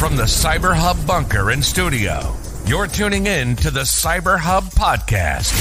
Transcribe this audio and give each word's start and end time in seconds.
From 0.00 0.16
the 0.16 0.22
Cyber 0.22 0.74
Hub 0.74 1.06
bunker 1.06 1.50
and 1.50 1.62
studio, 1.62 2.34
you're 2.64 2.86
tuning 2.86 3.26
in 3.26 3.54
to 3.56 3.70
the 3.70 3.80
Cyber 3.80 4.38
Hub 4.38 4.64
podcast. 4.64 5.52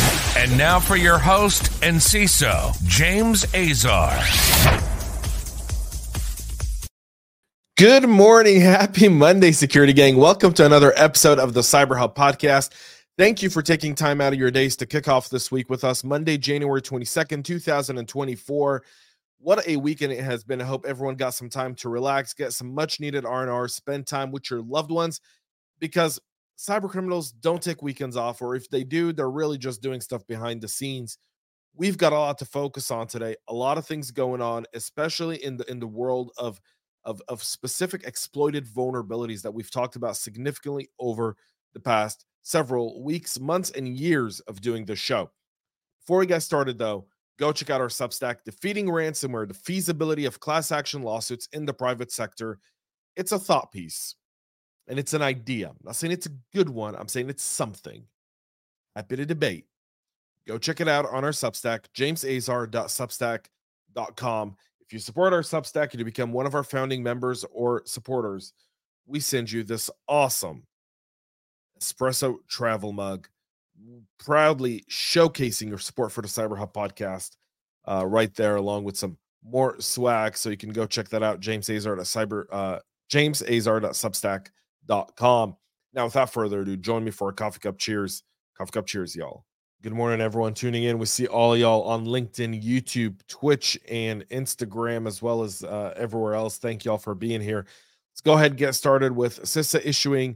And 0.41 0.57
now 0.57 0.79
for 0.79 0.95
your 0.95 1.17
host 1.17 1.83
and 1.83 1.97
CISO, 1.97 2.81
James 2.85 3.43
Azar. 3.53 4.17
Good 7.75 8.07
morning. 8.07 8.61
Happy 8.61 9.09
Monday, 9.09 9.51
security 9.51 9.91
gang. 9.91 10.15
Welcome 10.15 10.53
to 10.53 10.65
another 10.65 10.93
episode 10.95 11.37
of 11.37 11.53
the 11.53 11.59
Cyber 11.59 11.97
Hub 11.97 12.15
podcast. 12.15 12.69
Thank 13.17 13.43
you 13.43 13.49
for 13.49 13.61
taking 13.61 13.93
time 13.93 14.21
out 14.21 14.31
of 14.31 14.39
your 14.39 14.51
days 14.51 14.77
to 14.77 14.85
kick 14.85 15.09
off 15.09 15.29
this 15.29 15.51
week 15.51 15.69
with 15.69 15.83
us, 15.83 16.05
Monday, 16.05 16.37
January 16.37 16.81
22nd, 16.81 17.43
2024 17.43 18.83
what 19.39 19.65
a 19.67 19.77
weekend 19.77 20.11
it 20.11 20.23
has 20.23 20.43
been. 20.43 20.61
I 20.61 20.65
hope 20.65 20.85
everyone 20.85 21.15
got 21.15 21.33
some 21.33 21.49
time 21.49 21.73
to 21.75 21.89
relax, 21.89 22.33
get 22.33 22.53
some 22.53 22.73
much 22.73 22.99
needed 22.99 23.25
R&R, 23.25 23.67
spend 23.67 24.05
time 24.05 24.31
with 24.31 24.49
your 24.51 24.61
loved 24.61 24.91
ones 24.91 25.21
because 25.79 26.19
cyber 26.57 26.89
criminals 26.89 27.31
don't 27.31 27.61
take 27.61 27.81
weekends 27.81 28.17
off 28.17 28.41
or 28.41 28.55
if 28.55 28.69
they 28.69 28.83
do, 28.83 29.13
they're 29.13 29.29
really 29.29 29.57
just 29.57 29.81
doing 29.81 30.01
stuff 30.01 30.27
behind 30.27 30.61
the 30.61 30.67
scenes. 30.67 31.17
We've 31.73 31.97
got 31.97 32.11
a 32.11 32.19
lot 32.19 32.37
to 32.39 32.45
focus 32.45 32.91
on 32.91 33.07
today. 33.07 33.35
A 33.47 33.53
lot 33.53 33.77
of 33.77 33.85
things 33.85 34.11
going 34.11 34.41
on, 34.41 34.65
especially 34.73 35.41
in 35.43 35.55
the 35.55 35.69
in 35.71 35.79
the 35.79 35.87
world 35.87 36.31
of 36.37 36.59
of, 37.05 37.21
of 37.29 37.41
specific 37.41 38.03
exploited 38.03 38.67
vulnerabilities 38.67 39.41
that 39.43 39.53
we've 39.53 39.71
talked 39.71 39.95
about 39.95 40.17
significantly 40.17 40.89
over 40.99 41.37
the 41.73 41.79
past 41.79 42.25
several 42.41 43.01
weeks, 43.03 43.39
months, 43.39 43.69
and 43.71 43.97
years 43.97 44.41
of 44.41 44.59
doing 44.59 44.85
this 44.85 44.99
show. 44.99 45.31
Before 46.01 46.19
we 46.19 46.25
get 46.25 46.43
started, 46.43 46.77
though, 46.77 47.05
go 47.39 47.51
check 47.53 47.69
out 47.69 47.81
our 47.81 47.87
Substack, 47.87 48.43
Defeating 48.43 48.87
Ransomware, 48.87 49.47
the 49.47 49.53
feasibility 49.53 50.25
of 50.25 50.39
class 50.39 50.71
action 50.71 51.01
lawsuits 51.01 51.47
in 51.53 51.65
the 51.65 51.73
private 51.73 52.11
sector. 52.11 52.59
It's 53.15 53.31
a 53.31 53.39
thought 53.39 53.71
piece 53.71 54.15
and 54.87 54.99
it's 54.99 55.13
an 55.13 55.21
idea. 55.21 55.69
I'm 55.69 55.77
not 55.83 55.95
saying 55.95 56.11
it's 56.11 56.25
a 56.25 56.35
good 56.53 56.67
one, 56.69 56.95
I'm 56.95 57.07
saying 57.07 57.29
it's 57.29 57.43
something. 57.43 58.03
Happy 58.95 59.15
to 59.15 59.25
debate. 59.25 59.65
Go 60.47 60.57
check 60.57 60.81
it 60.81 60.87
out 60.87 61.05
on 61.05 61.23
our 61.23 61.31
Substack, 61.31 61.85
jamesazar.substack.com. 61.95 64.55
If 64.81 64.93
you 64.93 64.99
support 64.99 65.31
our 65.31 65.41
Substack 65.41 65.91
and 65.91 65.99
you 65.99 66.05
become 66.05 66.33
one 66.33 66.47
of 66.47 66.55
our 66.55 66.63
founding 66.63 67.03
members 67.03 67.45
or 67.51 67.83
supporters, 67.85 68.53
we 69.05 69.19
send 69.19 69.51
you 69.51 69.63
this 69.63 69.91
awesome 70.07 70.63
espresso 71.79 72.37
travel 72.49 72.91
mug 72.91 73.27
proudly 74.17 74.83
showcasing 74.89 75.69
your 75.69 75.77
support 75.77 76.11
for 76.11 76.21
the 76.21 76.27
Cyber 76.27 76.57
Hub 76.57 76.73
podcast 76.73 77.37
uh, 77.89 78.05
right 78.05 78.33
there, 78.35 78.57
along 78.57 78.83
with 78.83 78.97
some 78.97 79.17
more 79.43 79.79
swag. 79.79 80.37
So 80.37 80.49
you 80.49 80.57
can 80.57 80.69
go 80.69 80.85
check 80.85 81.09
that 81.09 81.23
out. 81.23 81.39
James 81.39 81.67
Azar 81.69 81.93
at 81.93 82.05
cyber 82.05 82.45
uh, 82.51 82.79
jamesazar.substack.com. 83.11 85.55
Now, 85.93 86.05
without 86.05 86.31
further 86.31 86.61
ado, 86.61 86.77
join 86.77 87.03
me 87.03 87.11
for 87.11 87.29
a 87.29 87.33
coffee 87.33 87.59
cup 87.59 87.79
cheers. 87.79 88.23
Coffee 88.55 88.71
cup 88.71 88.85
cheers, 88.85 89.15
y'all. 89.15 89.45
Good 89.81 89.93
morning, 89.93 90.19
everyone 90.19 90.53
tuning 90.53 90.83
in. 90.83 90.99
We 90.99 91.05
see 91.05 91.25
all 91.25 91.55
y'all 91.55 91.83
on 91.83 92.05
LinkedIn, 92.05 92.61
YouTube, 92.61 93.25
Twitch, 93.27 93.79
and 93.89 94.27
Instagram, 94.27 95.07
as 95.07 95.21
well 95.21 95.41
as 95.41 95.63
uh, 95.63 95.93
everywhere 95.95 96.35
else. 96.35 96.57
Thank 96.57 96.83
y'all 96.83 96.97
for 96.97 97.15
being 97.15 97.39
here. 97.39 97.65
Let's 98.11 98.19
go 98.21 98.33
ahead 98.33 98.51
and 98.51 98.57
get 98.57 98.75
started 98.75 99.15
with 99.15 99.41
CISA 99.43 99.85
issuing 99.85 100.35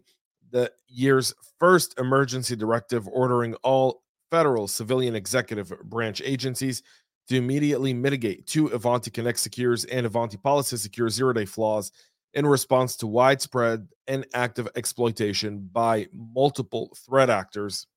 the 0.51 0.71
year's 0.87 1.33
first 1.59 1.99
emergency 1.99 2.55
directive 2.55 3.05
ordering 3.09 3.55
all 3.55 4.03
federal 4.31 4.65
civilian 4.67 5.13
executive 5.13 5.73
branch 5.83 6.21
agencies 6.23 6.81
to 7.29 7.38
immediately 7.38 7.93
mitigate 7.93 8.45
two 8.47 8.67
Ivanti 8.67 9.11
Connect 9.11 9.39
secures 9.39 9.85
and 9.85 10.05
Ivanti 10.05 10.38
Policy 10.38 10.77
secure 10.77 11.09
zero 11.09 11.33
day 11.33 11.45
flaws 11.45 11.91
in 12.33 12.45
response 12.45 12.95
to 12.97 13.07
widespread 13.07 13.88
and 14.07 14.25
active 14.33 14.67
exploitation 14.75 15.69
by 15.71 16.07
multiple 16.13 16.95
threat 17.05 17.30
actors. 17.30 17.88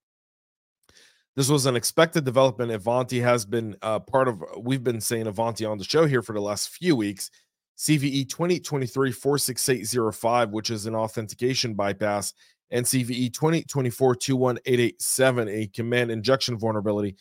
This 1.34 1.48
was 1.50 1.66
an 1.66 1.76
expected 1.76 2.24
development. 2.24 2.70
Ivanti 2.70 3.20
has 3.20 3.44
been 3.44 3.76
uh, 3.82 3.98
part 3.98 4.28
of, 4.28 4.42
we've 4.58 4.84
been 4.84 5.00
saying 5.00 5.26
Ivanti 5.26 5.64
on 5.64 5.76
the 5.76 5.84
show 5.84 6.06
here 6.06 6.22
for 6.22 6.32
the 6.32 6.40
last 6.40 6.70
few 6.70 6.96
weeks. 6.96 7.30
CVE 7.76 8.28
2023 8.28 9.12
46805, 9.12 10.50
which 10.50 10.70
is 10.70 10.86
an 10.86 10.94
authentication 10.94 11.74
bypass, 11.74 12.32
and 12.70 12.86
CVE 12.86 13.34
2024 13.34 14.16
21887, 14.16 15.48
a 15.48 15.66
command 15.68 16.10
injection 16.10 16.58
vulnerability, 16.58 17.16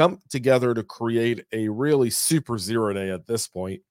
come 0.00 0.18
together 0.30 0.72
to 0.72 0.82
create 0.82 1.44
a 1.52 1.68
really 1.68 2.08
super 2.08 2.56
zero 2.56 2.90
day 2.94 3.10
at 3.10 3.26
this 3.26 3.46
point. 3.46 3.82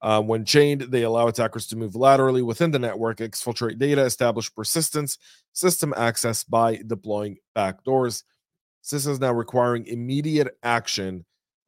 Uh, 0.00 0.18
when 0.20 0.46
chained, 0.46 0.80
they 0.80 1.02
allow 1.02 1.28
attackers 1.28 1.66
to 1.66 1.76
move 1.76 1.94
laterally 1.94 2.40
within 2.40 2.70
the 2.70 2.78
network, 2.78 3.18
exfiltrate 3.18 3.78
data, 3.78 4.02
establish 4.02 4.52
persistence, 4.54 5.18
system 5.52 5.92
access 5.94 6.42
by 6.42 6.80
deploying 6.86 7.36
backdoors. 7.54 8.22
Is 8.90 9.20
now 9.20 9.32
requiring 9.32 9.86
immediate 9.86 10.56
action 10.62 11.24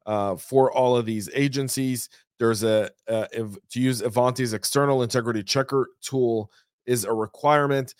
uh, 0.07 0.35
for 0.35 0.71
all 0.71 0.97
of 0.97 1.05
these 1.05 1.29
agencies. 1.33 2.09
There's 2.39 2.63
a, 2.63 2.89
if, 3.07 3.55
to 3.69 3.79
use 3.79 4.01
Ivanti's 4.01 4.53
external 4.53 5.03
integrity 5.03 5.43
checker 5.43 5.91
tool 6.01 6.51
is 6.87 7.05
a 7.05 7.13
requirement. 7.13 7.93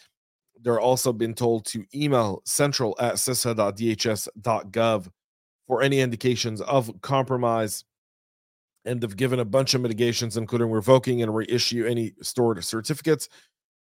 They're 0.60 0.82
also 0.82 1.14
been 1.14 1.36
told 1.36 1.66
to 1.68 1.86
email 1.94 2.42
central 2.44 2.96
at 3.00 3.14
cisa.dhs.gov 3.14 5.12
for 5.68 5.82
any 5.82 6.00
indications 6.00 6.62
of 6.62 6.92
compromise. 7.02 7.84
And 8.86 9.02
they've 9.02 9.16
given 9.16 9.40
a 9.40 9.46
bunch 9.46 9.74
of 9.74 9.82
mitigations, 9.82 10.38
including 10.38 10.70
revoking 10.70 11.22
and 11.24 11.36
reissue 11.36 11.86
any 11.86 12.14
stored 12.22 12.64
certificates, 12.64 13.30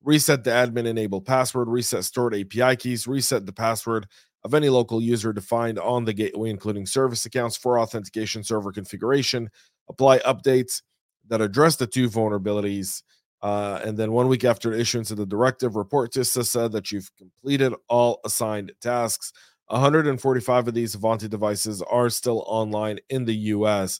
reset 0.03 0.43
the 0.43 0.51
admin 0.51 0.87
enabled 0.87 1.25
password, 1.25 1.67
reset 1.67 2.03
stored 2.03 2.35
API 2.35 2.75
keys, 2.75 3.07
reset 3.07 3.45
the 3.45 3.53
password 3.53 4.07
of 4.43 4.53
any 4.53 4.69
local 4.69 5.01
user 5.01 5.33
defined 5.33 5.79
on 5.79 6.05
the 6.05 6.13
gateway, 6.13 6.51
including 6.51 6.85
service 6.85 7.25
accounts 7.25 7.57
for 7.57 7.79
authentication 7.79 8.43
server 8.43 8.71
configuration, 8.71 9.49
apply 9.89 10.19
updates 10.19 10.83
that 11.27 11.41
address 11.41 11.75
the 11.75 11.87
two 11.87 12.09
vulnerabilities. 12.09 13.01
Uh, 13.41 13.79
and 13.83 13.97
then 13.97 14.11
one 14.11 14.27
week 14.27 14.43
after 14.43 14.69
the 14.69 14.79
issuance 14.79 15.11
of 15.11 15.17
the 15.17 15.25
directive, 15.25 15.75
report 15.75 16.11
to 16.11 16.19
CISA 16.19 16.71
that 16.71 16.91
you've 16.91 17.09
completed 17.17 17.73
all 17.89 18.19
assigned 18.23 18.71
tasks. 18.81 19.33
145 19.67 20.67
of 20.67 20.73
these 20.73 20.95
Ivanti 20.95 21.27
devices 21.27 21.81
are 21.81 22.09
still 22.09 22.43
online 22.47 22.99
in 23.09 23.25
the 23.25 23.35
US. 23.35 23.99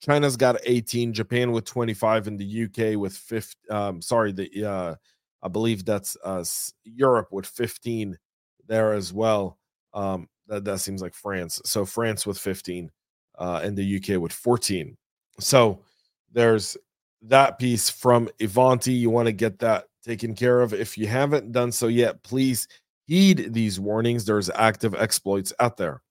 China's 0.00 0.36
got 0.36 0.56
18, 0.64 1.12
Japan 1.12 1.52
with 1.52 1.64
25, 1.64 2.26
in 2.28 2.36
the 2.36 2.64
UK 2.64 2.98
with 2.98 3.16
50. 3.16 3.70
Um, 3.70 4.02
sorry, 4.02 4.32
the 4.32 4.64
uh, 4.64 4.94
I 5.42 5.48
believe 5.48 5.84
that's 5.84 6.16
uh, 6.24 6.44
Europe 6.84 7.28
with 7.30 7.46
15 7.46 8.18
there 8.66 8.92
as 8.92 9.12
well. 9.12 9.58
Um, 9.92 10.28
that, 10.46 10.64
that 10.64 10.80
seems 10.80 11.02
like 11.02 11.14
France. 11.14 11.60
So 11.64 11.84
France 11.84 12.26
with 12.26 12.38
15, 12.38 12.90
uh, 13.38 13.60
and 13.62 13.76
the 13.76 13.96
UK 13.96 14.20
with 14.20 14.32
14. 14.32 14.96
So 15.40 15.80
there's 16.32 16.76
that 17.22 17.58
piece 17.58 17.88
from 17.88 18.28
Ivanti. 18.38 18.92
You 18.92 19.10
want 19.10 19.26
to 19.26 19.32
get 19.32 19.58
that 19.60 19.86
taken 20.04 20.34
care 20.34 20.60
of. 20.60 20.74
If 20.74 20.98
you 20.98 21.06
haven't 21.06 21.52
done 21.52 21.72
so 21.72 21.88
yet, 21.88 22.22
please 22.22 22.68
heed 23.06 23.52
these 23.52 23.78
warnings. 23.78 24.24
There's 24.24 24.50
active 24.50 24.94
exploits 24.94 25.52
out 25.60 25.76
there. 25.76 26.02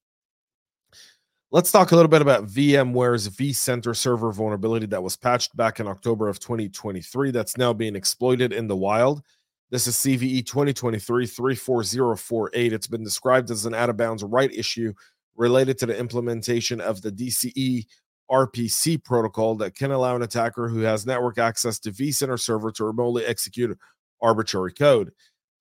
Let's 1.51 1.71
talk 1.71 1.91
a 1.91 1.95
little 1.95 2.09
bit 2.09 2.23
about 2.23 2.47
VMware's 2.47 3.29
vCenter 3.29 3.95
server 3.95 4.31
vulnerability 4.31 4.87
that 4.87 5.03
was 5.03 5.15
patched 5.15 5.55
back 5.55 5.79
in 5.79 5.87
October 5.87 6.27
of 6.27 6.39
2023 6.39 7.29
that's 7.29 7.57
now 7.57 7.73
being 7.73 7.95
exploited 7.95 8.51
in 8.51 8.67
the 8.67 8.75
wild. 8.75 9.21
This 9.69 9.85
is 9.85 9.95
CVE 9.97 10.45
2023 10.45 11.27
34048. 11.27 12.73
It's 12.73 12.87
been 12.87 13.03
described 13.03 13.51
as 13.51 13.65
an 13.65 13.75
out 13.75 13.89
of 13.89 13.97
bounds 13.97 14.23
write 14.23 14.51
issue 14.51 14.93
related 15.35 15.77
to 15.79 15.85
the 15.85 15.97
implementation 15.97 16.81
of 16.81 17.01
the 17.01 17.11
DCE 17.11 17.85
RPC 18.31 19.03
protocol 19.03 19.55
that 19.55 19.75
can 19.75 19.91
allow 19.91 20.15
an 20.15 20.23
attacker 20.23 20.67
who 20.67 20.79
has 20.79 21.05
network 21.05 21.37
access 21.37 21.77
to 21.79 21.91
vCenter 21.91 22.39
server 22.39 22.71
to 22.71 22.85
remotely 22.85 23.25
execute 23.25 23.77
arbitrary 24.21 24.73
code. 24.73 25.11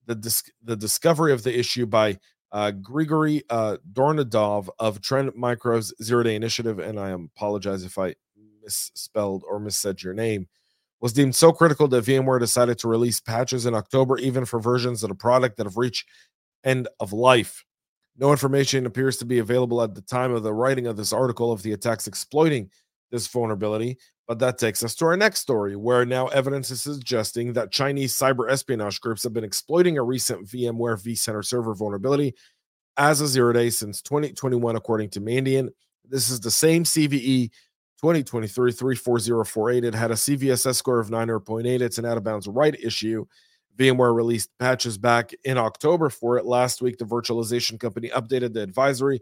The, 0.06 0.14
dis- 0.14 0.50
the 0.62 0.76
discovery 0.76 1.32
of 1.32 1.42
the 1.42 1.56
issue 1.56 1.86
by 1.86 2.18
uh, 2.50 2.70
Grigory 2.70 3.42
uh, 3.48 3.78
Dorodnov 3.92 4.68
of 4.78 5.00
Trend 5.00 5.32
Micro's 5.34 5.94
Zero 6.02 6.22
Day 6.22 6.34
Initiative, 6.36 6.78
and 6.78 6.98
I 7.00 7.10
apologize 7.10 7.84
if 7.84 7.98
I 7.98 8.14
misspelled 8.62 9.42
or 9.48 9.60
missaid 9.60 10.02
your 10.02 10.14
name, 10.14 10.48
was 11.00 11.12
deemed 11.12 11.34
so 11.34 11.50
critical 11.50 11.88
that 11.88 12.04
VMware 12.04 12.38
decided 12.38 12.78
to 12.78 12.88
release 12.88 13.20
patches 13.20 13.66
in 13.66 13.74
October, 13.74 14.18
even 14.18 14.44
for 14.44 14.60
versions 14.60 15.02
of 15.02 15.08
the 15.08 15.14
product 15.14 15.56
that 15.56 15.66
have 15.66 15.76
reached 15.76 16.06
end 16.64 16.88
of 17.00 17.12
life. 17.12 17.64
No 18.16 18.30
information 18.30 18.86
appears 18.86 19.16
to 19.16 19.24
be 19.24 19.38
available 19.38 19.82
at 19.82 19.94
the 19.94 20.02
time 20.02 20.32
of 20.32 20.42
the 20.42 20.52
writing 20.52 20.86
of 20.86 20.96
this 20.96 21.12
article 21.12 21.50
of 21.50 21.62
the 21.62 21.72
attacks 21.72 22.06
exploiting 22.06 22.70
this 23.10 23.26
vulnerability. 23.26 23.98
But 24.32 24.38
that 24.38 24.56
takes 24.56 24.82
us 24.82 24.94
to 24.94 25.04
our 25.04 25.16
next 25.18 25.40
story, 25.40 25.76
where 25.76 26.06
now 26.06 26.28
evidence 26.28 26.70
is 26.70 26.80
suggesting 26.80 27.52
that 27.52 27.70
Chinese 27.70 28.14
cyber 28.14 28.50
espionage 28.50 28.98
groups 28.98 29.22
have 29.24 29.34
been 29.34 29.44
exploiting 29.44 29.98
a 29.98 30.02
recent 30.02 30.46
VMware 30.46 30.98
vCenter 30.98 31.44
server 31.44 31.74
vulnerability 31.74 32.34
as 32.96 33.20
a 33.20 33.28
zero 33.28 33.52
day 33.52 33.68
since 33.68 34.00
2021, 34.00 34.74
according 34.74 35.10
to 35.10 35.20
Mandiant. 35.20 35.68
This 36.08 36.30
is 36.30 36.40
the 36.40 36.50
same 36.50 36.84
CVE 36.84 37.50
2023 38.00 38.72
34048. 38.72 39.84
It 39.84 39.94
had 39.94 40.10
a 40.10 40.14
CVSS 40.14 40.76
score 40.76 40.98
of 40.98 41.10
9.8. 41.10 41.82
It's 41.82 41.98
an 41.98 42.06
out 42.06 42.16
of 42.16 42.24
bounds 42.24 42.48
write 42.48 42.82
issue. 42.82 43.26
VMware 43.76 44.16
released 44.16 44.48
patches 44.58 44.96
back 44.96 45.32
in 45.44 45.58
October 45.58 46.08
for 46.08 46.38
it. 46.38 46.46
Last 46.46 46.80
week, 46.80 46.96
the 46.96 47.04
virtualization 47.04 47.78
company 47.78 48.08
updated 48.08 48.54
the 48.54 48.62
advisory 48.62 49.20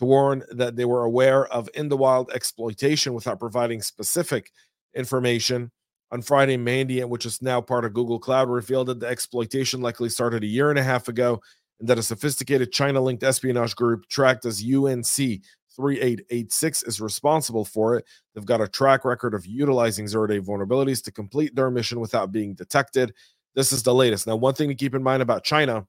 to 0.00 0.06
warn 0.06 0.42
that 0.50 0.76
they 0.76 0.86
were 0.86 1.04
aware 1.04 1.46
of 1.48 1.68
in 1.74 1.90
the 1.90 1.96
wild 1.96 2.30
exploitation 2.32 3.12
without 3.12 3.38
providing 3.38 3.82
specific 3.82 4.50
information. 4.94 5.70
On 6.10 6.22
Friday, 6.22 6.56
Mandiant, 6.56 7.10
which 7.10 7.26
is 7.26 7.42
now 7.42 7.60
part 7.60 7.84
of 7.84 7.92
Google 7.92 8.18
Cloud, 8.18 8.48
revealed 8.48 8.86
that 8.86 8.98
the 8.98 9.06
exploitation 9.06 9.82
likely 9.82 10.08
started 10.08 10.42
a 10.42 10.46
year 10.46 10.70
and 10.70 10.78
a 10.78 10.82
half 10.82 11.08
ago 11.08 11.38
and 11.78 11.86
that 11.86 11.98
a 11.98 12.02
sophisticated 12.02 12.72
China 12.72 12.98
linked 12.98 13.22
espionage 13.22 13.76
group 13.76 14.08
tracked 14.08 14.46
as 14.46 14.64
UNC 14.64 15.04
3886 15.04 16.82
is 16.84 16.98
responsible 16.98 17.66
for 17.66 17.96
it. 17.96 18.06
They've 18.34 18.42
got 18.46 18.62
a 18.62 18.68
track 18.68 19.04
record 19.04 19.34
of 19.34 19.44
utilizing 19.44 20.08
zero 20.08 20.26
day 20.26 20.40
vulnerabilities 20.40 21.04
to 21.04 21.12
complete 21.12 21.54
their 21.54 21.70
mission 21.70 22.00
without 22.00 22.32
being 22.32 22.54
detected. 22.54 23.12
This 23.54 23.70
is 23.70 23.82
the 23.82 23.94
latest. 23.94 24.26
Now, 24.26 24.36
one 24.36 24.54
thing 24.54 24.70
to 24.70 24.74
keep 24.74 24.94
in 24.94 25.02
mind 25.02 25.20
about 25.20 25.44
China 25.44 25.86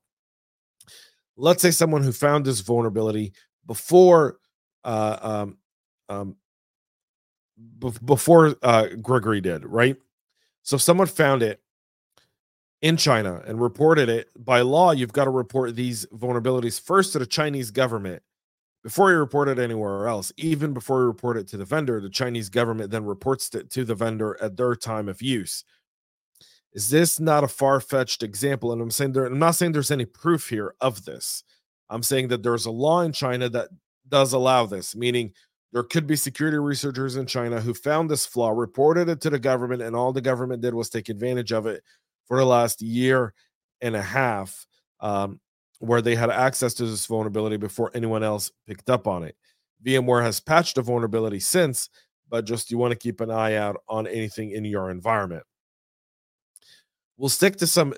let's 1.38 1.62
say 1.62 1.72
someone 1.72 2.04
who 2.04 2.12
found 2.12 2.46
this 2.46 2.60
vulnerability 2.60 3.34
before 3.66 4.38
uh, 4.84 5.18
um, 5.22 5.58
um, 6.10 6.36
before 8.06 8.56
uh, 8.64 8.88
Gregory 9.02 9.42
did, 9.42 9.66
right? 9.66 9.96
So 10.64 10.76
if 10.76 10.82
someone 10.82 11.08
found 11.08 11.44
it 11.44 11.62
in 12.82 12.98
China 12.98 13.42
and 13.46 13.62
reported 13.62 14.10
it, 14.10 14.30
by 14.36 14.62
law, 14.62 14.92
you've 14.92 15.14
got 15.14 15.26
to 15.26 15.30
report 15.30 15.76
these 15.76 16.06
vulnerabilities 16.08 16.82
first 16.82 17.14
to 17.14 17.20
the 17.20 17.26
Chinese 17.26 17.72
government 17.72 18.24
before 18.84 19.12
you 19.12 19.18
report 19.18 19.48
it 19.48 19.60
anywhere 19.60 20.08
else. 20.08 20.32
Even 20.38 20.74
before 20.74 21.02
you 21.02 21.08
report 21.08 21.38
it 21.38 21.48
to 21.50 21.58
the 21.58 21.66
vendor, 21.66 22.02
the 22.02 22.10
Chinese 22.10 22.50
government 22.50 22.90
then 22.90 23.06
reports 23.06 23.54
it 23.54 23.70
to 23.72 23.86
the 23.86 23.96
vendor 23.96 24.38
at 24.42 24.58
their 24.58 24.76
time 24.76 25.08
of 25.08 25.22
use. 25.22 25.64
Is 26.74 26.90
this 26.90 27.20
not 27.20 27.44
a 27.44 27.48
far-fetched 27.50 28.24
example? 28.24 28.72
And 28.72 28.82
I'm 28.82 28.92
saying 28.92 29.12
there, 29.12 29.26
I'm 29.26 29.38
not 29.38 29.56
saying 29.56 29.74
there's 29.74 29.92
any 29.92 30.06
proof 30.06 30.50
here 30.50 30.74
of 30.82 31.06
this. 31.06 31.44
I'm 31.92 32.04
saying 32.04 32.30
that 32.30 32.42
there's 32.42 32.66
a 32.66 32.72
law 32.72 33.02
in 33.02 33.12
China 33.12 33.50
that 33.50 33.70
does 34.08 34.34
allow 34.34 34.66
this, 34.66 34.96
meaning 34.96 35.34
there 35.74 35.84
could 35.84 36.08
be 36.08 36.16
security 36.16 36.58
researchers 36.58 37.18
in 37.18 37.26
China 37.26 37.60
who 37.62 37.74
found 37.74 38.10
this 38.10 38.26
flaw, 38.26 38.52
reported 38.52 39.10
it 39.10 39.22
to 39.22 39.30
the 39.30 39.40
government, 39.40 39.82
and 39.82 39.96
all 39.96 40.14
the 40.14 40.22
government 40.22 40.62
did 40.62 40.74
was 40.74 40.90
take 40.90 41.10
advantage 41.10 41.52
of 41.52 41.66
it 41.68 41.84
for 42.26 42.38
the 42.38 42.46
last 42.46 42.82
year 42.82 43.34
and 43.82 43.96
a 43.96 44.02
half, 44.02 44.66
um, 45.02 45.40
where 45.80 46.02
they 46.02 46.16
had 46.16 46.30
access 46.30 46.74
to 46.76 46.86
this 46.86 47.06
vulnerability 47.06 47.58
before 47.58 47.92
anyone 47.94 48.24
else 48.24 48.52
picked 48.68 48.90
up 48.90 49.08
on 49.08 49.24
it. 49.24 49.36
VMware 49.86 50.24
has 50.24 50.40
patched 50.40 50.76
the 50.76 50.82
vulnerability 50.82 51.40
since, 51.40 51.90
but 52.30 52.46
just 52.46 52.72
you 52.72 52.78
want 52.78 52.92
to 52.92 52.98
keep 52.98 53.20
an 53.20 53.32
eye 53.32 53.56
out 53.56 53.78
on 53.90 54.08
anything 54.08 54.52
in 54.52 54.64
your 54.64 54.92
environment. 54.92 55.44
We'll 57.18 57.30
stick 57.30 57.58
to 57.58 57.68
some 57.68 57.94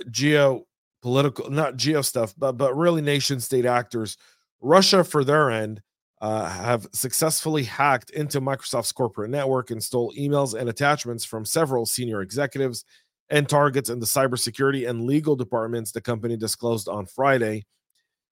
geopolitical, 1.04 1.50
not 1.50 1.78
geo 1.78 2.02
stuff, 2.02 2.34
but 2.38 2.54
but 2.54 2.76
really 2.76 3.02
nation 3.02 3.40
state 3.40 3.66
actors. 3.66 4.18
Russia, 4.62 5.04
for 5.04 5.24
their 5.24 5.52
end, 5.52 5.82
uh, 6.22 6.48
have 6.48 6.88
successfully 6.94 7.64
hacked 7.64 8.10
into 8.12 8.40
Microsoft's 8.40 8.92
corporate 8.92 9.30
network 9.30 9.72
and 9.72 9.84
stole 9.84 10.14
emails 10.18 10.58
and 10.58 10.70
attachments 10.70 11.26
from 11.26 11.44
several 11.44 11.86
senior 11.86 12.22
executives 12.22 12.86
and 13.30 13.50
targets 13.50 13.90
in 13.90 14.00
the 14.00 14.06
cybersecurity 14.06 14.88
and 14.88 15.04
legal 15.04 15.36
departments, 15.36 15.92
the 15.92 16.02
company 16.02 16.38
disclosed 16.38 16.88
on 16.88 17.06
Friday. 17.06 17.66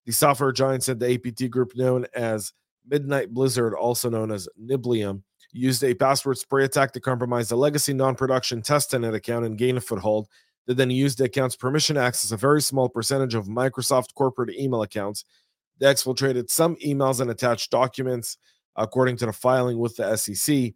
The 0.06 0.14
software 0.14 0.52
giant 0.52 0.84
said 0.84 1.00
the 1.00 1.14
APT 1.14 1.50
group, 1.50 1.76
known 1.76 2.06
as 2.14 2.54
Midnight 2.88 3.34
Blizzard, 3.34 3.74
also 3.74 4.10
known 4.10 4.32
as 4.32 4.48
Nobelium, 4.60 5.24
used 5.52 5.84
a 5.84 5.94
password 5.94 6.38
spray 6.38 6.64
attack 6.64 6.94
to 6.94 7.00
compromise 7.00 7.52
a 7.52 7.56
legacy 7.56 7.94
non 7.94 8.16
production 8.16 8.62
test 8.62 8.92
tenant 8.92 9.16
account 9.16 9.46
and 9.46 9.58
gain 9.58 9.78
a 9.78 9.82
foothold 9.82 10.28
that 10.68 10.78
then 10.78 10.90
used 10.90 11.18
the 11.18 11.26
account's 11.26 11.56
permission 11.56 11.98
access 11.98 12.32
a 12.32 12.38
very 12.38 12.62
small 12.62 12.90
percentage 12.90 13.36
of 13.36 13.48
Microsoft 13.48 14.14
corporate 14.14 14.56
email 14.58 14.84
accounts. 14.84 15.26
They 15.80 15.88
exfiltrated 15.88 16.50
some 16.50 16.76
emails 16.78 17.20
and 17.20 17.32
attached 17.32 17.72
documents, 17.72 18.38
according 18.76 19.18
to 19.18 19.26
the 19.26 19.34
filing 19.34 19.80
with 19.80 19.96
the 19.96 20.16
SEC. 20.16 20.74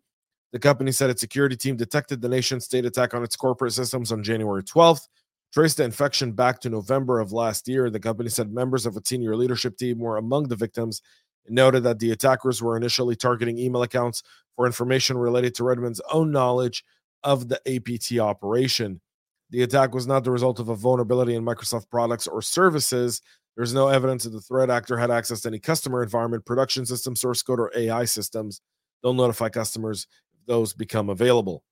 The 0.51 0.59
company 0.59 0.91
said 0.91 1.09
its 1.09 1.21
security 1.21 1.55
team 1.55 1.75
detected 1.75 2.21
the 2.21 2.29
nation 2.29 2.59
state 2.59 2.85
attack 2.85 3.13
on 3.13 3.23
its 3.23 3.35
corporate 3.35 3.73
systems 3.73 4.11
on 4.11 4.23
January 4.23 4.63
12th, 4.63 5.07
traced 5.53 5.77
the 5.77 5.83
infection 5.83 6.31
back 6.31 6.59
to 6.61 6.69
November 6.69 7.19
of 7.19 7.31
last 7.31 7.67
year. 7.67 7.89
The 7.89 7.99
company 7.99 8.29
said 8.29 8.51
members 8.51 8.85
of 8.85 8.97
its 8.97 9.09
senior 9.09 9.35
leadership 9.35 9.77
team 9.77 9.99
were 9.99 10.17
among 10.17 10.47
the 10.47 10.55
victims 10.55 11.01
and 11.45 11.55
noted 11.55 11.83
that 11.83 11.99
the 11.99 12.11
attackers 12.11 12.61
were 12.61 12.77
initially 12.77 13.15
targeting 13.15 13.59
email 13.59 13.83
accounts 13.83 14.23
for 14.55 14.65
information 14.65 15.17
related 15.17 15.53
to 15.55 15.63
Redmond's 15.63 16.01
own 16.11 16.31
knowledge 16.31 16.83
of 17.23 17.47
the 17.49 17.59
APT 17.67 18.19
operation. 18.19 19.01
The 19.51 19.63
attack 19.63 19.93
was 19.93 20.07
not 20.07 20.23
the 20.23 20.31
result 20.31 20.59
of 20.59 20.69
a 20.69 20.75
vulnerability 20.75 21.35
in 21.35 21.43
Microsoft 21.43 21.89
products 21.89 22.27
or 22.27 22.41
services. 22.41 23.21
There's 23.55 23.73
no 23.73 23.87
evidence 23.87 24.23
that 24.23 24.31
the 24.31 24.41
threat 24.41 24.69
actor 24.69 24.97
had 24.97 25.11
access 25.11 25.41
to 25.41 25.49
any 25.49 25.59
customer 25.59 26.03
environment, 26.03 26.45
production 26.45 26.85
system, 26.85 27.15
source 27.15 27.41
code, 27.41 27.59
or 27.59 27.71
AI 27.75 28.05
systems. 28.05 28.61
They'll 29.01 29.13
notify 29.13 29.49
customers 29.49 30.07
if 30.33 30.45
those 30.45 30.73
become 30.73 31.09
available. 31.09 31.63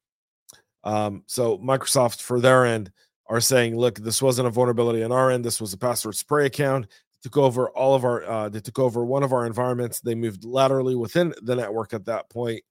Um, 0.84 1.24
so 1.26 1.58
Microsoft, 1.58 2.22
for 2.22 2.40
their 2.40 2.66
end, 2.66 2.92
are 3.28 3.42
saying, 3.42 3.78
look, 3.78 3.98
this 4.00 4.22
wasn't 4.22 4.48
a 4.48 4.52
vulnerability 4.52 5.04
on 5.04 5.12
our 5.12 5.32
end. 5.32 5.44
This 5.44 5.62
was 5.62 5.74
a 5.74 5.78
password 5.78 6.16
spray 6.16 6.46
account. 6.46 6.88
Took 7.22 7.38
over 7.38 7.70
all 7.70 7.96
of 7.96 8.04
our. 8.04 8.24
Uh, 8.26 8.50
they 8.50 8.60
took 8.60 8.80
over 8.80 9.06
one 9.06 9.24
of 9.24 9.32
our 9.32 9.46
environments. 9.46 10.02
They 10.02 10.14
moved 10.14 10.44
laterally 10.44 10.96
within 10.96 11.34
the 11.42 11.56
network 11.56 11.94
at 11.94 12.06
that 12.06 12.30
point. 12.30 12.62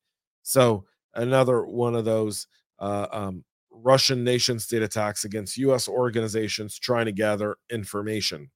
So 0.43 0.85
another 1.15 1.65
one 1.65 1.95
of 1.95 2.05
those 2.05 2.47
uh, 2.79 3.07
um, 3.11 3.45
Russian 3.73 4.25
nation 4.25 4.59
state 4.59 4.83
attacks 4.83 5.25
against 5.25 5.57
U.S. 5.59 5.89
organizations 5.89 6.79
trying 6.79 7.07
to 7.07 7.13
gather 7.13 7.57
information. 7.71 8.51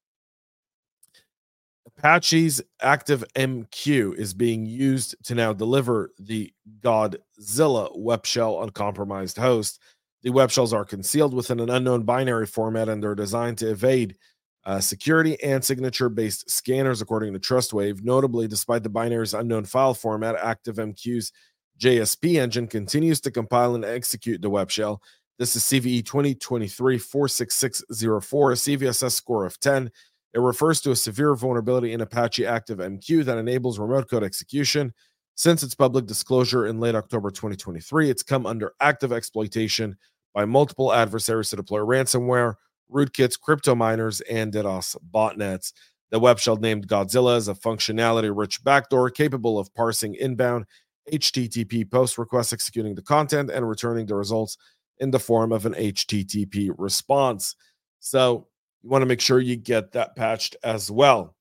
Apache's 1.87 2.61
Active 2.81 3.25
MQ 3.37 4.17
is 4.17 4.35
being 4.35 4.67
used 4.67 5.17
to 5.25 5.35
now 5.35 5.53
deliver 5.53 6.11
the 6.19 6.53
Godzilla 6.81 7.97
web 7.97 8.27
shell 8.27 8.57
on 8.57 8.71
compromised 8.71 9.37
host. 9.37 9.81
The 10.23 10.31
web 10.31 10.51
shells 10.51 10.73
are 10.73 10.85
concealed 10.85 11.33
within 11.33 11.61
an 11.61 11.71
unknown 11.71 12.03
binary 12.03 12.47
format 12.47 12.89
and 12.89 13.03
they're 13.03 13.15
designed 13.15 13.59
to 13.59 13.71
evade 13.71 14.17
uh, 14.65 14.81
security 14.81 15.41
and 15.43 15.65
signature 15.65 16.09
based 16.09 16.51
scanners, 16.51 17.01
according 17.01 17.33
to 17.33 17.39
Trustwave. 17.39 18.03
Notably, 18.03 18.49
despite 18.49 18.83
the 18.83 18.89
binary's 18.89 19.33
unknown 19.33 19.65
file 19.65 19.95
format, 19.95 20.35
Active 20.35 20.77
MQ's 20.77 21.31
JSP 21.79 22.41
engine 22.41 22.67
continues 22.67 23.21
to 23.23 23.31
compile 23.31 23.75
and 23.75 23.85
execute 23.85 24.41
the 24.41 24.51
web 24.51 24.71
shell. 24.71 25.03
This 25.39 25.57
is 25.57 25.65
CVE 25.65 26.05
2023 26.07 26.99
46604, 26.99 28.53
a 28.53 28.55
CVSS 28.55 29.13
score 29.13 29.45
of 29.45 29.61
10. 29.61 29.91
It 30.33 30.41
refers 30.41 30.81
to 30.83 30.91
a 30.91 30.97
severe 30.97 31.35
vulnerability 31.35 31.93
in 31.93 32.01
Apache 32.01 32.47
Active 32.47 32.79
MQ 32.79 33.25
that 33.25 33.39
enables 33.39 33.79
remote 33.79 34.09
code 34.09 34.25
execution. 34.25 34.93
Since 35.35 35.63
its 35.63 35.75
public 35.75 36.07
disclosure 36.07 36.67
in 36.67 36.81
late 36.81 36.95
October 36.95 37.31
2023, 37.31 38.09
it's 38.09 38.23
come 38.23 38.47
under 38.47 38.73
active 38.81 39.13
exploitation 39.13 39.97
by 40.33 40.47
multiple 40.47 40.95
adversaries 40.95 41.51
to 41.51 41.57
deploy 41.57 41.81
ransomware, 41.81 42.55
rootkits, 42.91 43.39
crypto 43.39 43.75
miners, 43.75 44.23
and 44.23 44.53
DDoS 44.53 44.97
botnets. 45.13 45.73
The 46.11 46.21
web 46.21 46.39
shell 46.39 46.57
named 46.57 46.89
Godzilla 46.89 47.37
is 47.37 47.49
a 47.49 47.55
functionality 47.55 48.33
rich 48.35 48.65
backdoor 48.65 49.11
capable 49.11 49.59
of 49.59 49.75
parsing 49.75 50.15
inbound 50.15 50.65
HTTP 51.13 51.91
post 51.91 52.19
request 52.19 52.53
executing 52.53 52.95
the 52.95 53.03
content, 53.03 53.51
and 53.51 53.69
returning 53.69 54.07
the 54.07 54.15
results 54.15 54.57
in 54.99 55.11
the 55.11 55.19
form 55.19 55.53
of 55.53 55.67
an 55.67 55.75
HTTP 55.75 56.71
response. 56.77 57.55
So 58.01 58.49
you 58.83 58.91
want 58.91 59.03
to 59.03 59.07
make 59.07 59.21
sure 59.21 59.41
you 59.41 59.57
get 59.57 59.93
that 59.93 60.17
patched 60.17 60.57
as 60.63 60.91
well. 60.91 61.35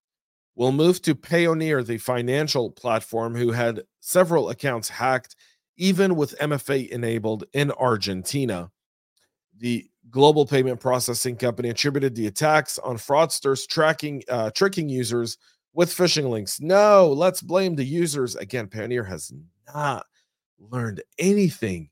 We'll 0.56 0.72
move 0.72 1.02
to 1.02 1.16
Payoneer, 1.16 1.86
the 1.86 1.98
financial 1.98 2.72
platform 2.72 3.36
who 3.36 3.52
had 3.52 3.84
several 4.00 4.50
accounts 4.50 4.88
hacked, 4.88 5.36
even 5.78 6.16
with 6.16 6.38
MFA 6.40 6.90
enabled 6.90 7.44
in 7.54 7.72
Argentina. 7.72 8.72
The 9.58 9.90
global 10.10 10.46
payment 10.46 10.80
processing 10.80 11.36
company 11.36 11.70
attributed 11.70 12.16
the 12.16 12.28
attacks 12.28 12.80
on 12.80 12.98
fraudsters 12.98 13.68
tracking, 13.68 14.24
uh, 14.30 14.52
tricking 14.52 14.88
users 14.88 15.38
with 15.74 15.90
phishing 15.94 16.30
links. 16.30 16.62
No, 16.62 17.12
let's 17.12 17.42
blame 17.42 17.76
the 17.76 17.84
users. 17.84 18.36
Again, 18.36 18.68
Payoneer 18.68 19.08
has 19.08 19.34
not 19.74 20.06
learned 20.60 21.02
anything 21.20 21.90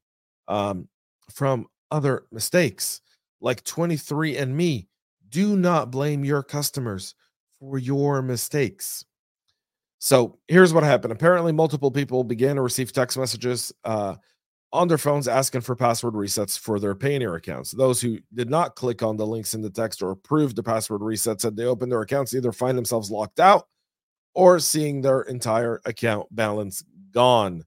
um, 0.48 0.88
from 1.32 1.68
other 1.92 2.26
mistakes. 2.32 3.02
Like 3.42 3.64
23andMe, 3.64 4.88
do 5.30 5.58
not 5.58 5.92
blame 5.92 6.24
your 6.24 6.44
customers 6.44 7.16
for 7.60 7.78
your 7.78 8.22
mistakes. 8.22 9.06
So 10.00 10.38
here's 10.48 10.74
what 10.74 10.84
happened. 10.84 11.14
Apparently, 11.14 11.52
multiple 11.52 11.92
people 11.92 12.24
began 12.24 12.58
to 12.58 12.62
receive 12.62 12.92
text 12.92 13.18
messages 13.18 13.72
uh, 13.86 14.16
on 14.74 14.88
their 14.88 14.98
phones 14.98 15.28
asking 15.28 15.62
for 15.62 15.76
password 15.76 16.14
resets 16.14 16.60
for 16.60 16.80
their 16.80 16.96
Payoneer 16.96 17.38
accounts. 17.38 17.72
Those 17.72 18.02
who 18.02 18.20
did 18.34 18.50
not 18.50 18.76
click 18.76 19.02
on 19.02 19.18
the 19.18 19.26
links 19.26 19.54
in 19.54 19.62
the 19.62 19.70
text 19.70 20.02
or 20.02 20.12
approve 20.12 20.56
the 20.56 20.64
password 20.64 21.02
reset 21.02 21.40
said 21.40 21.56
they 21.56 21.66
opened 21.66 21.92
their 21.92 22.02
accounts 22.02 22.34
either 22.34 22.52
find 22.52 22.78
themselves 22.78 23.12
locked 23.12 23.40
out 23.40 23.68
or 24.34 24.60
seeing 24.60 25.02
their 25.02 25.22
entire 25.22 25.80
account 25.86 26.28
balance 26.36 26.84
gone. 27.14 27.64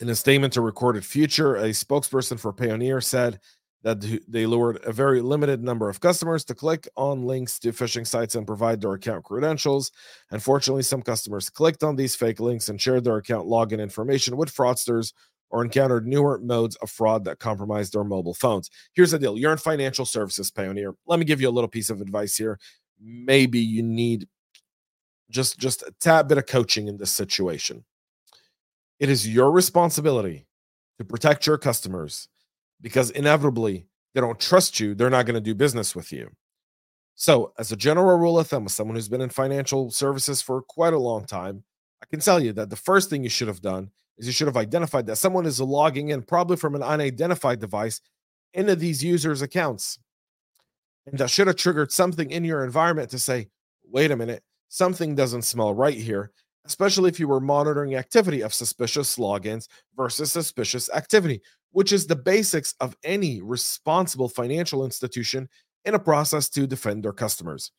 In 0.00 0.08
a 0.08 0.14
statement 0.14 0.52
to 0.54 0.60
Recorded 0.60 1.04
Future, 1.04 1.56
a 1.56 1.70
spokesperson 1.70 2.38
for 2.38 2.52
Payoneer 2.52 3.02
said 3.02 3.40
that 3.82 4.00
they 4.28 4.46
lured 4.46 4.78
a 4.84 4.92
very 4.92 5.20
limited 5.20 5.62
number 5.62 5.88
of 5.88 6.00
customers 6.00 6.44
to 6.44 6.54
click 6.54 6.88
on 6.96 7.26
links 7.26 7.58
to 7.58 7.72
phishing 7.72 8.06
sites 8.06 8.34
and 8.34 8.46
provide 8.46 8.80
their 8.80 8.92
account 8.92 9.24
credentials. 9.24 9.90
Unfortunately, 10.30 10.82
some 10.82 11.02
customers 11.02 11.50
clicked 11.50 11.82
on 11.82 11.96
these 11.96 12.14
fake 12.14 12.40
links 12.40 12.68
and 12.68 12.80
shared 12.80 13.04
their 13.04 13.16
account 13.16 13.48
login 13.48 13.80
information 13.80 14.36
with 14.36 14.54
fraudsters 14.54 15.12
or 15.50 15.64
encountered 15.64 16.06
newer 16.06 16.38
modes 16.38 16.76
of 16.76 16.90
fraud 16.90 17.24
that 17.24 17.38
compromised 17.38 17.92
their 17.92 18.04
mobile 18.04 18.34
phones. 18.34 18.70
Here's 18.94 19.10
the 19.10 19.18
deal 19.18 19.36
you're 19.36 19.52
in 19.52 19.58
financial 19.58 20.06
services, 20.06 20.50
Payoneer. 20.50 20.94
Let 21.06 21.18
me 21.18 21.24
give 21.24 21.40
you 21.40 21.48
a 21.48 21.50
little 21.50 21.68
piece 21.68 21.90
of 21.90 22.00
advice 22.00 22.36
here. 22.36 22.58
Maybe 23.00 23.58
you 23.58 23.82
need 23.82 24.28
just, 25.32 25.58
just 25.58 25.82
a 25.82 25.92
tad 26.00 26.28
bit 26.28 26.38
of 26.38 26.46
coaching 26.46 26.88
in 26.88 26.98
this 26.98 27.10
situation. 27.10 27.84
It 29.00 29.08
is 29.08 29.28
your 29.28 29.50
responsibility 29.50 30.46
to 30.98 31.04
protect 31.04 31.46
your 31.46 31.58
customers 31.58 32.28
because 32.80 33.10
inevitably 33.10 33.86
they 34.14 34.20
don't 34.20 34.38
trust 34.38 34.78
you, 34.78 34.94
they're 34.94 35.10
not 35.10 35.26
going 35.26 35.34
to 35.34 35.40
do 35.40 35.54
business 35.54 35.96
with 35.96 36.12
you. 36.12 36.30
So, 37.14 37.52
as 37.58 37.72
a 37.72 37.76
general 37.76 38.18
rule 38.18 38.38
of 38.38 38.48
thumb, 38.48 38.66
as 38.66 38.74
someone 38.74 38.96
who's 38.96 39.08
been 39.08 39.20
in 39.20 39.28
financial 39.28 39.90
services 39.90 40.40
for 40.40 40.62
quite 40.62 40.92
a 40.92 40.98
long 40.98 41.24
time, 41.24 41.62
I 42.02 42.06
can 42.06 42.20
tell 42.20 42.42
you 42.42 42.52
that 42.54 42.70
the 42.70 42.76
first 42.76 43.10
thing 43.10 43.22
you 43.22 43.28
should 43.28 43.48
have 43.48 43.60
done 43.60 43.90
is 44.18 44.26
you 44.26 44.32
should 44.32 44.46
have 44.46 44.56
identified 44.56 45.06
that 45.06 45.16
someone 45.16 45.46
is 45.46 45.60
logging 45.60 46.08
in, 46.08 46.22
probably 46.22 46.56
from 46.56 46.74
an 46.74 46.82
unidentified 46.82 47.60
device, 47.60 48.00
into 48.54 48.76
these 48.76 49.04
users' 49.04 49.42
accounts. 49.42 49.98
And 51.06 51.18
that 51.18 51.30
should 51.30 51.46
have 51.46 51.56
triggered 51.56 51.92
something 51.92 52.30
in 52.30 52.44
your 52.44 52.64
environment 52.64 53.10
to 53.10 53.18
say, 53.18 53.48
wait 53.90 54.10
a 54.10 54.16
minute, 54.16 54.42
something 54.72 55.14
doesn't 55.14 55.42
smell 55.42 55.74
right 55.74 55.96
here, 55.96 56.30
especially 56.64 57.08
if 57.08 57.20
you 57.20 57.28
were 57.28 57.40
monitoring 57.40 57.96
activity 57.96 58.40
of 58.42 58.54
suspicious 58.54 59.16
logins 59.16 59.68
versus 59.96 60.32
suspicious 60.32 60.90
activity 60.90 61.42
which 61.72 61.92
is 61.92 62.06
the 62.06 62.16
basics 62.16 62.74
of 62.80 62.96
any 63.02 63.40
responsible 63.42 64.28
financial 64.28 64.84
institution 64.84 65.48
in 65.84 65.94
a 65.94 65.98
process 65.98 66.48
to 66.50 66.66
defend 66.66 67.02
their 67.02 67.12
customers. 67.12 67.72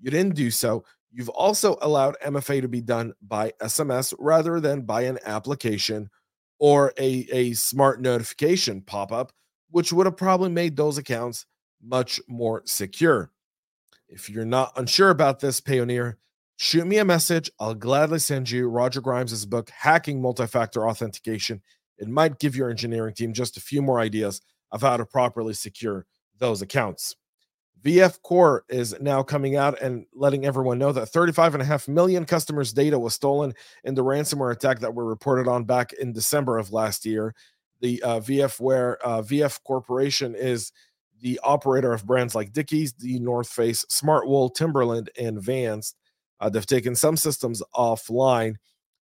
You 0.00 0.10
didn't 0.10 0.34
do 0.34 0.50
so. 0.50 0.84
You've 1.10 1.30
also 1.30 1.78
allowed 1.80 2.16
MFA 2.24 2.60
to 2.60 2.68
be 2.68 2.82
done 2.82 3.14
by 3.22 3.52
SMS 3.62 4.12
rather 4.18 4.60
than 4.60 4.82
by 4.82 5.02
an 5.02 5.18
application 5.24 6.10
or 6.58 6.92
a, 6.98 7.26
a 7.32 7.52
smart 7.54 8.02
notification 8.02 8.82
pop 8.82 9.12
up, 9.12 9.32
which 9.70 9.92
would 9.92 10.06
have 10.06 10.16
probably 10.16 10.50
made 10.50 10.76
those 10.76 10.98
accounts 10.98 11.46
much 11.82 12.20
more 12.28 12.62
secure. 12.66 13.30
If 14.08 14.28
you're 14.28 14.44
not 14.44 14.72
unsure 14.76 15.10
about 15.10 15.40
this, 15.40 15.60
Payoneer, 15.60 16.16
shoot 16.58 16.86
me 16.86 16.98
a 16.98 17.04
message. 17.04 17.50
I'll 17.58 17.74
gladly 17.74 18.18
send 18.18 18.50
you 18.50 18.68
Roger 18.68 19.00
Grimes' 19.00 19.46
book, 19.46 19.70
Hacking 19.70 20.20
Multi 20.20 20.46
Factor 20.46 20.86
Authentication 20.86 21.62
it 21.98 22.08
might 22.08 22.38
give 22.38 22.56
your 22.56 22.70
engineering 22.70 23.14
team 23.14 23.32
just 23.32 23.56
a 23.56 23.60
few 23.60 23.82
more 23.82 24.00
ideas 24.00 24.40
of 24.70 24.82
how 24.82 24.96
to 24.96 25.04
properly 25.04 25.54
secure 25.54 26.06
those 26.38 26.62
accounts. 26.62 27.16
VF 27.82 28.20
Core 28.22 28.64
is 28.68 28.96
now 29.00 29.22
coming 29.22 29.56
out 29.56 29.80
and 29.80 30.04
letting 30.12 30.44
everyone 30.44 30.78
know 30.78 30.92
that 30.92 31.12
35.5 31.12 31.86
million 31.88 32.24
customers' 32.24 32.72
data 32.72 32.98
was 32.98 33.14
stolen 33.14 33.54
in 33.84 33.94
the 33.94 34.02
ransomware 34.02 34.52
attack 34.52 34.80
that 34.80 34.94
were 34.94 35.04
reported 35.04 35.48
on 35.48 35.64
back 35.64 35.92
in 35.92 36.12
December 36.12 36.58
of 36.58 36.72
last 36.72 37.06
year. 37.06 37.34
The 37.80 38.02
uh, 38.02 38.20
VFware 38.20 38.96
uh, 39.04 39.22
VF 39.22 39.60
Corporation 39.62 40.34
is 40.34 40.72
the 41.20 41.38
operator 41.44 41.92
of 41.92 42.06
brands 42.06 42.34
like 42.34 42.52
Dickies, 42.52 42.94
the 42.94 43.20
North 43.20 43.48
Face, 43.48 43.84
Smartwool, 43.90 44.52
Timberland, 44.52 45.10
and 45.18 45.40
Vans. 45.40 45.94
Uh, 46.40 46.48
they've 46.48 46.66
taken 46.66 46.94
some 46.94 47.16
systems 47.16 47.62
offline 47.74 48.56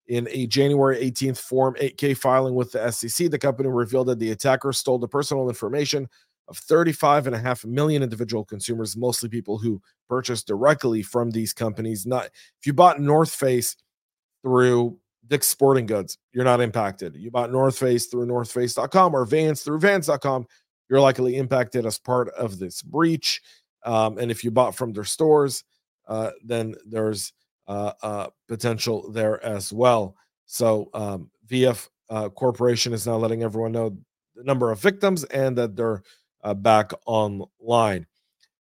in 0.08 0.28
a 0.30 0.46
January 0.46 0.98
18th 0.98 1.38
Form 1.38 1.74
8K 1.80 2.16
filing 2.16 2.54
with 2.54 2.72
the 2.72 2.90
SEC, 2.90 3.30
the 3.30 3.38
company 3.38 3.68
revealed 3.68 4.06
that 4.08 4.18
the 4.18 4.30
attacker 4.30 4.72
stole 4.72 4.98
the 4.98 5.08
personal 5.08 5.48
information 5.48 6.08
of 6.48 6.56
35 6.56 7.26
and 7.26 7.34
a 7.34 7.38
half 7.38 7.64
million 7.64 8.02
individual 8.02 8.44
consumers, 8.44 8.96
mostly 8.96 9.28
people 9.28 9.58
who 9.58 9.82
purchased 10.08 10.46
directly 10.46 11.02
from 11.02 11.30
these 11.30 11.52
companies. 11.52 12.06
Not 12.06 12.26
if 12.26 12.66
you 12.66 12.72
bought 12.72 13.00
North 13.00 13.34
Face 13.34 13.76
through 14.42 14.96
Dick's 15.26 15.48
Sporting 15.48 15.86
Goods, 15.86 16.18
you're 16.32 16.44
not 16.44 16.60
impacted. 16.60 17.16
You 17.16 17.32
bought 17.32 17.50
North 17.50 17.76
Face 17.76 18.06
through 18.06 18.26
NorthFace.com 18.26 19.14
or 19.14 19.24
Vans 19.24 19.62
through 19.62 19.80
Vans.com, 19.80 20.46
you're 20.88 21.00
likely 21.00 21.36
impacted 21.36 21.84
as 21.84 21.98
part 21.98 22.28
of 22.30 22.60
this 22.60 22.80
breach. 22.80 23.42
Um, 23.84 24.18
and 24.18 24.30
if 24.30 24.44
you 24.44 24.52
bought 24.52 24.76
from 24.76 24.92
their 24.92 25.04
stores, 25.04 25.64
uh, 26.06 26.30
then 26.44 26.74
there's 26.86 27.32
uh, 27.68 27.92
uh, 28.02 28.26
potential 28.48 29.10
there 29.10 29.44
as 29.44 29.72
well. 29.72 30.16
So 30.46 30.88
um, 30.94 31.30
VF 31.48 31.88
uh, 32.08 32.28
Corporation 32.28 32.92
is 32.92 33.06
now 33.06 33.16
letting 33.16 33.42
everyone 33.42 33.72
know 33.72 33.96
the 34.34 34.44
number 34.44 34.70
of 34.70 34.80
victims 34.80 35.24
and 35.24 35.56
that 35.58 35.76
they're 35.76 36.02
back 36.58 36.92
online. 37.06 38.06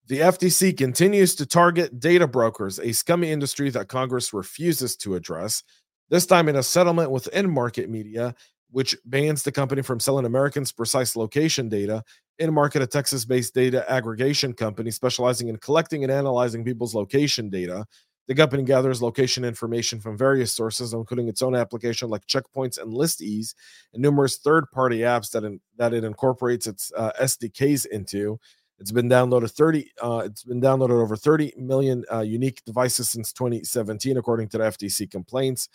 The 0.07 0.21
FTC 0.21 0.77
continues 0.77 1.35
to 1.37 1.47
target 1.47 1.99
data 1.99 2.29
brokers, 2.29 2.79
a 2.79 2.93
scummy 2.93 3.33
industry 3.33 3.71
that 3.71 3.89
Congress 3.89 4.33
refuses 4.33 4.95
to 4.99 5.15
address. 5.15 5.65
This 6.11 6.27
time 6.27 6.49
in 6.49 6.57
a 6.57 6.63
settlement 6.63 7.11
with 7.11 7.29
in-market 7.29 7.89
media, 7.89 8.35
which 8.71 8.97
bans 9.05 9.43
the 9.43 9.53
company 9.53 9.83
from 9.83 10.01
selling 10.01 10.27
Americans' 10.27 10.73
precise 10.73 11.15
location 11.15 11.69
data. 11.69 12.03
In-market, 12.43 12.83
a 12.83 12.89
Texas-based 12.89 13.55
data 13.55 13.89
aggregation 13.89 14.53
company 14.53 14.91
specializing 14.91 15.47
in 15.47 15.59
collecting 15.59 16.03
and 16.03 16.13
analyzing 16.13 16.65
people's 16.65 16.93
location 16.93 17.49
data. 17.49 17.87
The 18.27 18.35
company 18.35 18.65
gathers 18.65 19.01
location 19.01 19.45
information 19.45 20.01
from 20.01 20.19
various 20.19 20.53
sources, 20.53 20.93
including 20.93 21.29
its 21.29 21.41
own 21.41 21.55
application 21.55 22.11
like 22.11 22.27
checkpoints 22.27 22.83
and 22.83 22.93
ListEase, 22.93 23.55
and 23.95 24.03
numerous 24.03 24.39
third-party 24.39 24.99
apps 24.99 25.31
that 25.31 25.45
in, 25.45 25.61
that 25.77 25.95
it 25.95 26.03
incorporates 26.03 26.67
its 26.67 26.91
uh, 26.97 27.13
SDKs 27.21 27.87
into. 27.87 28.41
It's 28.81 28.91
been 28.91 29.09
downloaded 29.09 29.53
30. 29.53 29.93
Uh, 30.03 30.23
it's 30.25 30.43
been 30.43 30.61
downloaded 30.61 31.01
over 31.01 31.15
30 31.15 31.53
million 31.57 32.05
uh, 32.13 32.23
unique 32.23 32.65
devices 32.65 33.09
since 33.09 33.33
2017, 33.33 34.17
according 34.17 34.49
to 34.49 34.59
the 34.59 34.65
FTC 34.65 35.09
complaints. 35.09 35.69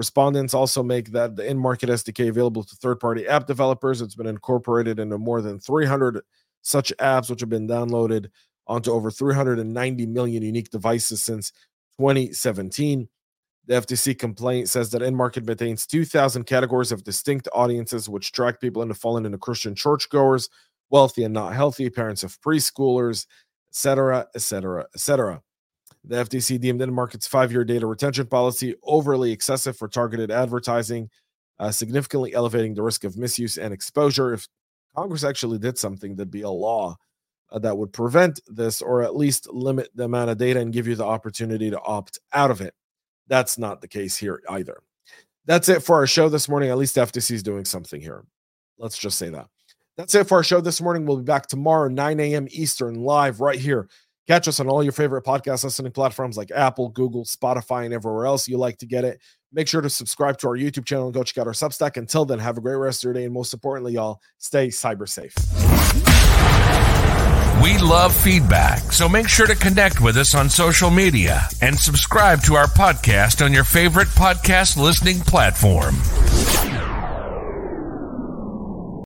Respondents 0.00 0.54
also 0.54 0.82
make 0.82 1.10
that 1.12 1.36
the 1.36 1.46
in-market 1.46 1.90
SDK 1.90 2.30
available 2.30 2.64
to 2.64 2.74
third-party 2.76 3.28
app 3.28 3.46
developers. 3.46 4.00
It's 4.00 4.14
been 4.14 4.26
incorporated 4.26 4.98
into 4.98 5.18
more 5.18 5.42
than 5.42 5.60
300 5.60 6.22
such 6.62 6.90
apps, 6.98 7.28
which 7.28 7.40
have 7.40 7.50
been 7.50 7.68
downloaded 7.68 8.30
onto 8.66 8.92
over 8.92 9.10
390 9.10 10.06
million 10.06 10.42
unique 10.42 10.70
devices 10.70 11.22
since 11.22 11.50
2017. 11.98 13.10
The 13.66 13.74
FTC 13.74 14.18
complaint 14.18 14.70
says 14.70 14.88
that 14.92 15.02
in-market 15.02 15.44
maintains 15.44 15.86
2,000 15.86 16.44
categories 16.44 16.92
of 16.92 17.04
distinct 17.04 17.46
audiences, 17.52 18.08
which 18.08 18.32
track 18.32 18.58
people 18.58 18.80
into 18.80 18.94
falling 18.94 19.26
into 19.26 19.36
Christian 19.36 19.74
churchgoers, 19.74 20.48
wealthy 20.88 21.24
and 21.24 21.34
not 21.34 21.52
healthy, 21.52 21.90
parents 21.90 22.22
of 22.22 22.40
preschoolers, 22.40 23.26
etc., 23.68 24.26
etc., 24.34 24.86
etc. 24.94 25.42
The 26.04 26.16
FTC 26.24 26.60
deemed 26.60 26.80
in-market's 26.80 27.26
five-year 27.26 27.64
data 27.64 27.86
retention 27.86 28.26
policy 28.26 28.74
overly 28.82 29.32
excessive 29.32 29.76
for 29.76 29.86
targeted 29.86 30.30
advertising, 30.30 31.10
uh, 31.58 31.70
significantly 31.70 32.34
elevating 32.34 32.74
the 32.74 32.82
risk 32.82 33.04
of 33.04 33.18
misuse 33.18 33.58
and 33.58 33.72
exposure. 33.72 34.32
If 34.32 34.48
Congress 34.96 35.24
actually 35.24 35.58
did 35.58 35.78
something, 35.78 36.16
that'd 36.16 36.30
be 36.30 36.42
a 36.42 36.50
law 36.50 36.96
uh, 37.52 37.58
that 37.58 37.76
would 37.76 37.92
prevent 37.92 38.40
this 38.46 38.80
or 38.80 39.02
at 39.02 39.16
least 39.16 39.52
limit 39.52 39.90
the 39.94 40.04
amount 40.04 40.30
of 40.30 40.38
data 40.38 40.60
and 40.60 40.72
give 40.72 40.86
you 40.86 40.94
the 40.94 41.04
opportunity 41.04 41.70
to 41.70 41.80
opt 41.80 42.18
out 42.32 42.50
of 42.50 42.60
it. 42.60 42.74
That's 43.28 43.58
not 43.58 43.80
the 43.80 43.88
case 43.88 44.16
here 44.16 44.42
either. 44.48 44.82
That's 45.46 45.68
it 45.68 45.82
for 45.82 45.96
our 45.96 46.06
show 46.06 46.28
this 46.28 46.48
morning. 46.48 46.70
At 46.70 46.78
least 46.78 46.96
FTC 46.96 47.32
is 47.32 47.42
doing 47.42 47.64
something 47.64 48.00
here. 48.00 48.24
Let's 48.78 48.98
just 48.98 49.18
say 49.18 49.28
that. 49.30 49.46
That's 49.96 50.14
it 50.14 50.28
for 50.28 50.36
our 50.36 50.44
show 50.44 50.60
this 50.60 50.80
morning. 50.80 51.04
We'll 51.04 51.18
be 51.18 51.24
back 51.24 51.46
tomorrow, 51.46 51.88
9 51.88 52.20
a.m. 52.20 52.48
Eastern, 52.50 52.94
live 52.94 53.40
right 53.40 53.58
here. 53.58 53.88
Catch 54.30 54.46
us 54.46 54.60
on 54.60 54.68
all 54.68 54.80
your 54.84 54.92
favorite 54.92 55.24
podcast 55.24 55.64
listening 55.64 55.90
platforms 55.90 56.36
like 56.36 56.52
Apple, 56.52 56.88
Google, 56.90 57.24
Spotify, 57.24 57.84
and 57.84 57.92
everywhere 57.92 58.26
else 58.26 58.46
you 58.46 58.58
like 58.58 58.78
to 58.78 58.86
get 58.86 59.04
it. 59.04 59.20
Make 59.52 59.66
sure 59.66 59.80
to 59.80 59.90
subscribe 59.90 60.38
to 60.38 60.46
our 60.46 60.56
YouTube 60.56 60.84
channel 60.84 61.06
and 61.06 61.12
go 61.12 61.24
check 61.24 61.38
out 61.38 61.48
our 61.48 61.52
Substack. 61.52 61.96
Until 61.96 62.24
then, 62.24 62.38
have 62.38 62.56
a 62.56 62.60
great 62.60 62.76
rest 62.76 63.00
of 63.00 63.08
your 63.08 63.14
day. 63.14 63.24
And 63.24 63.34
most 63.34 63.52
importantly, 63.52 63.94
y'all, 63.94 64.20
stay 64.38 64.68
cyber 64.68 65.08
safe. 65.08 65.34
We 67.60 67.76
love 67.78 68.14
feedback, 68.14 68.92
so 68.92 69.08
make 69.08 69.28
sure 69.28 69.48
to 69.48 69.56
connect 69.56 70.00
with 70.00 70.16
us 70.16 70.36
on 70.36 70.48
social 70.48 70.90
media 70.90 71.48
and 71.60 71.76
subscribe 71.76 72.40
to 72.44 72.54
our 72.54 72.68
podcast 72.68 73.44
on 73.44 73.52
your 73.52 73.64
favorite 73.64 74.06
podcast 74.10 74.76
listening 74.76 75.18
platform. 75.18 75.96